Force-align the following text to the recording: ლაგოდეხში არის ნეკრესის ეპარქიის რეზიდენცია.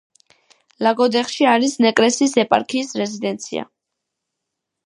ლაგოდეხში 0.85 1.47
არის 1.51 1.77
ნეკრესის 1.87 2.35
ეპარქიის 2.45 2.97
რეზიდენცია. 3.03 3.71